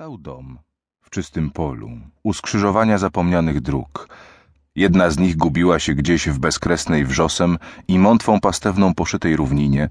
Stał 0.00 0.18
dom 0.18 0.58
w 1.02 1.10
czystym 1.10 1.50
polu, 1.50 1.90
u 2.22 2.32
skrzyżowania 2.32 2.98
zapomnianych 2.98 3.60
dróg. 3.60 4.08
Jedna 4.74 5.10
z 5.10 5.18
nich 5.18 5.36
gubiła 5.36 5.78
się 5.78 5.94
gdzieś 5.94 6.28
w 6.28 6.38
bezkresnej 6.38 7.04
wrzosem 7.04 7.58
i 7.88 7.98
mątwą 7.98 8.40
pastewną 8.40 8.94
poszytej 8.94 9.36
równinie, 9.36 9.88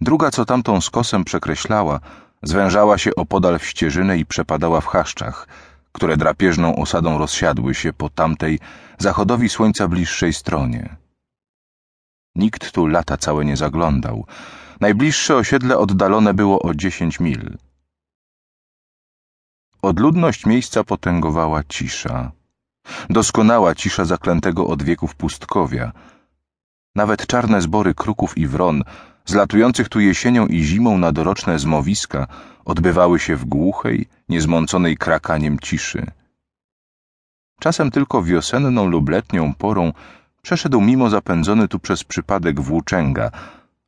druga, 0.00 0.30
co 0.30 0.44
tamtą 0.44 0.80
skosem 0.80 1.24
przekreślała, 1.24 2.00
zwężała 2.42 2.98
się 2.98 3.14
opodal 3.14 3.58
w 3.58 3.66
ścieżynę 3.66 4.18
i 4.18 4.26
przepadała 4.26 4.80
w 4.80 4.86
chaszczach, 4.86 5.48
które 5.92 6.16
drapieżną 6.16 6.76
osadą 6.76 7.18
rozsiadły 7.18 7.74
się 7.74 7.92
po 7.92 8.08
tamtej, 8.08 8.58
zachodowi 8.98 9.48
słońca 9.48 9.88
bliższej 9.88 10.32
stronie. 10.32 10.96
Nikt 12.34 12.72
tu 12.72 12.86
lata 12.86 13.16
całe 13.16 13.44
nie 13.44 13.56
zaglądał. 13.56 14.26
Najbliższe 14.80 15.36
osiedle 15.36 15.78
oddalone 15.78 16.34
było 16.34 16.62
o 16.62 16.74
dziesięć 16.74 17.20
mil. 17.20 17.58
Odludność 19.82 20.46
miejsca 20.46 20.84
potęgowała 20.84 21.64
cisza. 21.64 22.32
Doskonała 23.10 23.74
cisza 23.74 24.04
zaklętego 24.04 24.66
od 24.66 24.82
wieków 24.82 25.14
pustkowia. 25.14 25.92
Nawet 26.94 27.26
czarne 27.26 27.62
zbory 27.62 27.94
kruków 27.94 28.38
i 28.38 28.46
wron, 28.46 28.82
zlatujących 29.24 29.88
tu 29.88 30.00
jesienią 30.00 30.46
i 30.46 30.62
zimą 30.62 30.98
na 30.98 31.12
doroczne 31.12 31.58
zmowiska, 31.58 32.26
odbywały 32.64 33.18
się 33.18 33.36
w 33.36 33.44
głuchej, 33.44 34.06
niezmąconej 34.28 34.96
krakaniem 34.96 35.58
ciszy. 35.58 36.06
Czasem 37.60 37.90
tylko 37.90 38.22
wiosenną 38.22 38.86
lub 38.86 39.08
letnią 39.08 39.54
porą 39.54 39.92
przeszedł 40.42 40.80
mimo 40.80 41.10
zapędzony 41.10 41.68
tu 41.68 41.78
przez 41.78 42.04
przypadek 42.04 42.60
włóczęga 42.60 43.30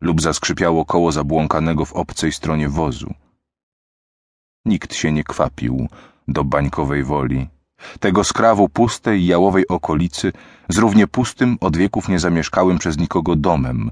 lub 0.01 0.23
zaskrzypiało 0.23 0.85
koło 0.85 1.13
zabłąkanego 1.13 1.85
w 1.85 1.93
obcej 1.93 2.33
stronie 2.33 2.69
wozu. 2.69 3.15
Nikt 4.65 4.95
się 4.95 5.13
nie 5.13 5.25
kwapił 5.25 5.89
do 6.29 6.45
bańkowej 6.45 7.05
woli. 7.05 7.49
Tego 8.01 8.25
skrawu 8.25 8.69
pustej, 8.69 9.27
jałowej 9.27 9.69
okolicy 9.69 10.33
z 10.69 10.79
równie 10.79 11.07
pustym, 11.07 11.57
od 11.61 11.77
wieków 11.77 12.09
niezamieszkałym 12.09 12.79
przez 12.79 12.99
nikogo 12.99 13.37
domem, 13.37 13.91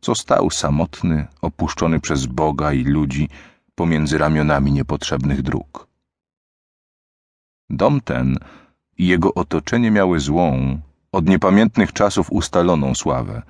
co 0.00 0.14
stał 0.14 0.50
samotny, 0.50 1.26
opuszczony 1.42 2.00
przez 2.00 2.26
Boga 2.26 2.72
i 2.72 2.84
ludzi 2.84 3.28
pomiędzy 3.74 4.18
ramionami 4.18 4.72
niepotrzebnych 4.72 5.42
dróg. 5.42 5.86
Dom 7.70 8.00
ten 8.00 8.38
i 8.98 9.06
jego 9.06 9.34
otoczenie 9.34 9.90
miały 9.90 10.20
złą, 10.20 10.78
od 11.12 11.28
niepamiętnych 11.28 11.92
czasów 11.92 12.32
ustaloną 12.32 12.94
sławę. 12.94 13.42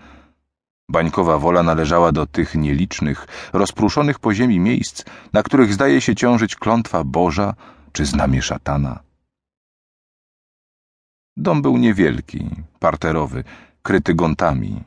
Bańkowa 0.88 1.38
wola 1.38 1.62
należała 1.62 2.12
do 2.12 2.26
tych 2.26 2.54
nielicznych, 2.54 3.26
rozpruszonych 3.52 4.18
po 4.18 4.34
ziemi 4.34 4.60
miejsc, 4.60 5.04
na 5.32 5.42
których 5.42 5.74
zdaje 5.74 6.00
się 6.00 6.14
ciążyć 6.14 6.56
klątwa 6.56 7.04
Boża 7.04 7.54
czy 7.92 8.06
znamie 8.06 8.42
szatana. 8.42 9.00
Dom 11.36 11.62
był 11.62 11.76
niewielki, 11.76 12.50
parterowy, 12.78 13.44
kryty 13.82 14.14
gątami. 14.14 14.82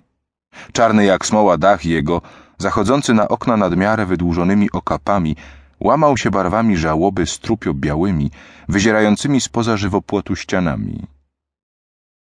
Czarny 0.71 1.05
jak 1.05 1.25
smoła 1.25 1.57
dach 1.57 1.85
jego, 1.85 2.21
zachodzący 2.57 3.13
na 3.13 3.27
okna 3.27 3.57
nad 3.57 3.77
miarę 3.77 4.05
wydłużonymi 4.05 4.71
okapami, 4.71 5.35
łamał 5.79 6.17
się 6.17 6.31
barwami 6.31 6.77
żałoby 6.77 7.25
strupio-białymi, 7.25 8.31
wyzierającymi 8.69 9.41
spoza 9.41 9.77
żywopłotu 9.77 10.35
ścianami. 10.35 11.16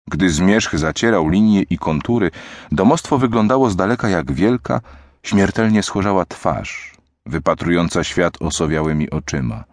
Gdy 0.07 0.30
zmierzch 0.30 0.77
zacierał 0.77 1.30
linie 1.30 1.61
i 1.61 1.77
kontury, 1.77 2.31
domostwo 2.71 3.17
wyglądało 3.17 3.69
z 3.69 3.75
daleka 3.75 4.09
jak 4.09 4.31
wielka, 4.31 4.81
śmiertelnie 5.23 5.83
schorzała 5.83 6.25
twarz, 6.25 6.95
wypatrująca 7.25 8.03
świat 8.03 8.41
osowiałymi 8.41 9.09
oczyma. 9.09 9.63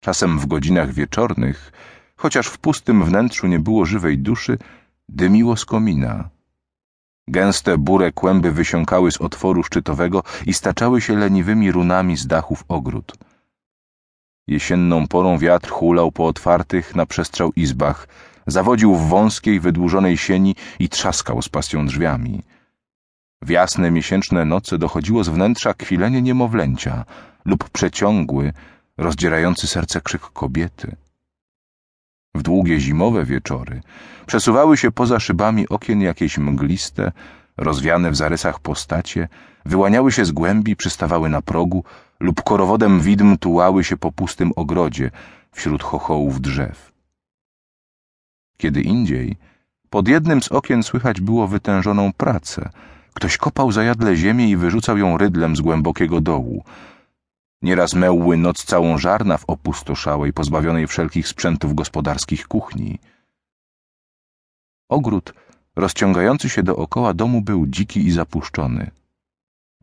Czasem 0.00 0.38
w 0.38 0.46
godzinach 0.46 0.92
wieczornych, 0.92 1.72
chociaż 2.16 2.46
w 2.46 2.58
pustym 2.58 3.04
wnętrzu 3.04 3.46
nie 3.46 3.58
było 3.58 3.84
żywej 3.84 4.18
duszy, 4.18 4.58
dymiło 5.08 5.56
z 5.56 5.64
komina. 5.64 6.28
Gęste 7.28 7.78
burę 7.78 8.12
kłęby 8.12 8.52
wysiąkały 8.52 9.12
z 9.12 9.20
otworu 9.20 9.62
szczytowego 9.62 10.22
i 10.46 10.54
staczały 10.54 11.00
się 11.00 11.16
leniwymi 11.16 11.72
runami 11.72 12.16
z 12.16 12.26
dachów 12.26 12.64
ogród. 12.68 13.12
Jesienną 14.46 15.08
porą 15.08 15.38
wiatr 15.38 15.70
hulał 15.70 16.12
po 16.12 16.26
otwartych 16.26 16.94
na 16.94 17.06
przestrzał 17.06 17.52
izbach, 17.56 18.08
zawodził 18.48 18.94
w 18.94 19.08
wąskiej, 19.08 19.60
wydłużonej 19.60 20.16
sieni 20.16 20.54
i 20.78 20.88
trzaskał 20.88 21.42
z 21.42 21.48
pasją 21.48 21.86
drzwiami. 21.86 22.42
W 23.42 23.50
jasne 23.50 23.90
miesięczne 23.90 24.44
noce 24.44 24.78
dochodziło 24.78 25.24
z 25.24 25.28
wnętrza 25.28 25.74
kwilenie 25.74 26.22
niemowlęcia 26.22 27.04
lub 27.44 27.70
przeciągły, 27.70 28.52
rozdzierający 28.96 29.66
serce 29.66 30.00
krzyk 30.00 30.22
kobiety. 30.22 30.96
W 32.34 32.42
długie 32.42 32.80
zimowe 32.80 33.24
wieczory 33.24 33.80
przesuwały 34.26 34.76
się 34.76 34.90
poza 34.90 35.20
szybami 35.20 35.68
okien 35.68 36.00
jakieś 36.00 36.38
mgliste, 36.38 37.12
rozwiane 37.56 38.10
w 38.10 38.16
zarysach 38.16 38.60
postacie, 38.60 39.28
wyłaniały 39.64 40.12
się 40.12 40.24
z 40.24 40.32
głębi, 40.32 40.76
przystawały 40.76 41.28
na 41.28 41.42
progu 41.42 41.84
lub 42.20 42.42
korowodem 42.42 43.00
widm 43.00 43.38
tułały 43.38 43.84
się 43.84 43.96
po 43.96 44.12
pustym 44.12 44.52
ogrodzie 44.56 45.10
wśród 45.52 45.82
chochołów 45.82 46.40
drzew. 46.40 46.97
Kiedy 48.60 48.82
indziej, 48.82 49.36
pod 49.90 50.08
jednym 50.08 50.42
z 50.42 50.52
okien 50.52 50.82
słychać 50.82 51.20
było 51.20 51.48
wytężoną 51.48 52.12
pracę. 52.12 52.70
Ktoś 53.14 53.36
kopał 53.36 53.72
zajadle 53.72 54.16
ziemię 54.16 54.50
i 54.50 54.56
wyrzucał 54.56 54.98
ją 54.98 55.18
rydlem 55.18 55.56
z 55.56 55.60
głębokiego 55.60 56.20
dołu. 56.20 56.64
Nieraz 57.62 57.94
mełły 57.94 58.36
noc 58.36 58.64
całą 58.64 58.98
żarna 58.98 59.38
w 59.38 59.44
opustoszałej, 59.46 60.32
pozbawionej 60.32 60.86
wszelkich 60.86 61.28
sprzętów 61.28 61.74
gospodarskich 61.74 62.48
kuchni. 62.48 62.98
Ogród, 64.88 65.34
rozciągający 65.76 66.48
się 66.48 66.62
dookoła 66.62 67.14
domu, 67.14 67.40
był 67.42 67.66
dziki 67.66 68.06
i 68.06 68.10
zapuszczony. 68.10 68.90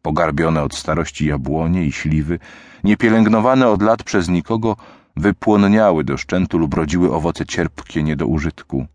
Pogarbione 0.01 0.63
od 0.63 0.75
starości 0.75 1.25
jabłonie 1.25 1.85
i 1.85 1.91
śliwy, 1.91 2.39
niepielęgnowane 2.83 3.67
od 3.67 3.81
lat 3.81 4.03
przez 4.03 4.29
nikogo, 4.29 4.75
wypłonniały 5.17 6.03
do 6.03 6.17
szczętu 6.17 6.57
lub 6.57 6.73
rodziły 6.73 7.13
owoce 7.13 7.45
cierpkie 7.45 8.03
nie 8.03 8.15
do 8.15 8.27
użytku. 8.27 8.87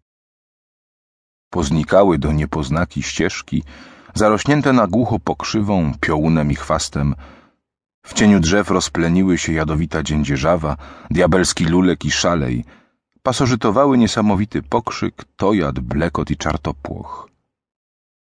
Poznikały 1.51 2.19
do 2.19 2.33
niepoznaki 2.33 3.03
ścieżki, 3.03 3.63
zarośnięte 4.15 4.73
na 4.73 4.87
głucho 4.87 5.19
pokrzywą, 5.19 5.93
piołunem 6.01 6.51
i 6.51 6.55
chwastem. 6.55 7.15
W 8.07 8.15
cieniu 8.15 8.41
drzew 8.41 8.71
rozpleniły 8.71 9.39
się 9.39 9.53
jadowita 9.53 10.03
dziędzierzawa, 10.03 10.77
diabelski 11.11 11.65
lulek 11.65 12.05
i 12.05 12.11
szalej. 12.11 12.65
Pasożytowały 13.23 13.99
niesamowity 13.99 14.63
pokrzyk, 14.63 15.25
tojad, 15.37 15.81
blekot 15.81 16.31
i 16.31 16.37
czartopłoch. 16.37 17.29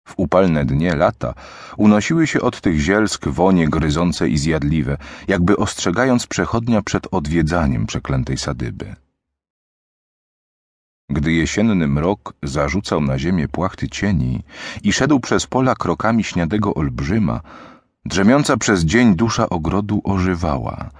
W 0.08 0.14
upalne 0.16 0.64
dnie 0.64 0.96
lata 0.96 1.34
unosiły 1.76 2.26
się 2.26 2.40
od 2.40 2.60
tych 2.60 2.78
zielsk 2.80 3.28
wonie 3.28 3.68
gryzące 3.68 4.28
i 4.28 4.38
zjadliwe, 4.38 4.96
jakby 5.28 5.56
ostrzegając 5.56 6.26
przechodnia 6.26 6.82
przed 6.82 7.06
odwiedzaniem 7.10 7.86
przeklętej 7.86 8.38
sadyby. 8.38 8.96
Gdy 11.10 11.32
jesienny 11.32 11.86
mrok 11.86 12.34
zarzucał 12.42 13.00
na 13.00 13.18
ziemię 13.18 13.48
płachty 13.48 13.88
cieni 13.88 14.42
i 14.82 14.92
szedł 14.92 15.20
przez 15.20 15.46
pola 15.46 15.74
krokami 15.74 16.24
śniadego 16.24 16.74
olbrzyma, 16.74 17.40
drzemiąca 18.04 18.56
przez 18.56 18.84
dzień 18.84 19.16
dusza 19.16 19.48
ogrodu 19.48 20.00
ożywała. 20.04 20.90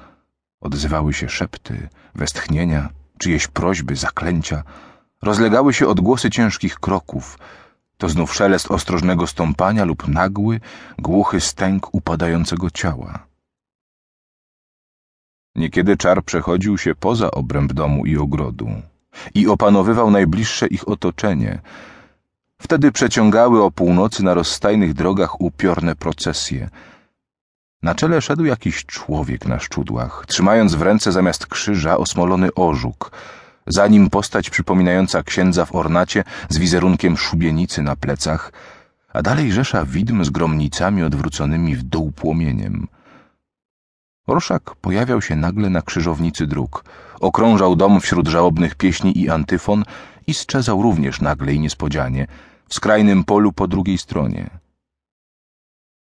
Odzywały 0.61 1.15
się 1.15 1.29
szepty, 1.29 1.89
westchnienia, 2.15 2.89
czyjeś 3.19 3.47
prośby, 3.47 3.97
zaklęcia, 3.97 4.63
rozlegały 5.23 5.75
się 5.75 5.89
odgłosy 5.89 6.31
ciężkich 6.31 6.75
kroków, 6.75 7.39
to 7.99 8.09
znów 8.09 8.35
szelest 8.35 8.71
ostrożnego 8.71 9.27
stąpania 9.27 9.85
lub 9.85 10.09
nagły, 10.09 10.61
głuchy 10.99 11.41
stęk 11.41 11.95
upadającego 11.95 12.71
ciała. 12.71 13.27
Niekiedy 15.57 15.97
czar 15.97 16.25
przechodził 16.25 16.79
się 16.79 16.95
poza 16.95 17.31
obręb 17.31 17.73
domu 17.73 18.07
i 18.07 18.17
ogrodu 18.17 18.69
i 19.35 19.49
opanowywał 19.49 20.11
najbliższe 20.11 20.67
ich 20.67 20.89
otoczenie. 20.89 21.61
Wtedy 22.59 22.93
przeciągały 22.93 23.63
o 23.63 23.71
północy 23.71 24.25
na 24.25 24.35
rozstajnych 24.35 24.95
drogach 24.95 25.41
upiorne 25.41 25.97
procesje. 25.97 26.71
Na 27.83 27.95
czele 27.95 28.23
szedł 28.23 28.45
jakiś 28.45 28.87
człowiek 28.87 29.47
na 29.47 29.59
szczudłach, 29.59 30.25
trzymając 30.29 30.75
w 30.75 30.83
ręce 30.83 31.13
zamiast 31.13 31.47
krzyża 31.47 31.97
osmolony 31.97 32.55
orzuk– 32.55 33.11
za 33.67 33.87
nim 33.87 34.11
postać 34.11 34.51
przypominająca 34.51 35.23
księdza 35.23 35.65
w 35.65 35.75
ornacie 35.75 36.25
z 36.49 36.59
wizerunkiem 36.59 37.17
szubienicy 37.17 37.83
na 37.83 37.97
plecach, 37.97 38.53
a 39.13 39.23
dalej 39.23 39.53
rzesza 39.53 39.85
widm 39.85 40.25
z 40.25 40.31
gromnicami 40.31 41.03
odwróconymi 41.03 41.77
w 41.77 41.83
dół 41.83 42.13
płomieniem. 42.13 42.87
Orszak 44.27 44.75
pojawiał 44.75 45.23
się 45.23 45.37
nagle 45.37 45.71
na 45.71 45.83
krzyżownicy 45.83 46.47
dróg, 46.47 46.85
okrążał 47.21 47.77
dom 47.77 48.01
wśród 48.01 48.29
żałobnych 48.29 48.75
pieśni 48.75 49.19
i 49.19 49.31
antyfon 49.31 49.85
i 50.27 50.35
sczezał 50.35 50.83
również 50.83 51.21
nagle 51.21 51.55
i 51.55 51.61
niespodzianie 51.61 52.27
w 52.69 52.75
skrajnym 52.75 53.25
polu 53.25 53.53
po 53.53 53.69
drugiej 53.69 53.99
stronie. 53.99 54.51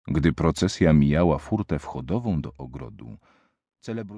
Gdy 0.08 0.32
procesja 0.32 0.92
mijała 0.92 1.38
furtę 1.38 1.78
wchodową 1.78 2.40
do 2.40 2.52
ogrodu, 2.58 3.16
celebru 3.80 4.10